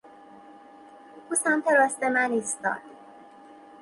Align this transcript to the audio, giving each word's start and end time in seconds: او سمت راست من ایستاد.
او 1.27 1.35
سمت 1.35 1.67
راست 1.67 2.03
من 2.03 2.31
ایستاد. 2.31 2.81